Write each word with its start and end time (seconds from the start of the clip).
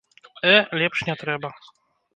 Э, 0.53 0.55
лепш 0.81 1.05
не 1.11 1.15
трэба. 1.21 1.49